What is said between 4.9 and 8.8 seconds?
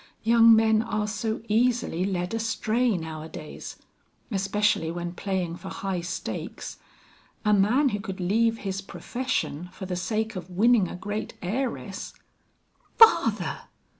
when playing for high stakes. A man who could leave